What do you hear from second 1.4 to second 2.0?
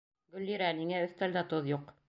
тоҙ юҡ?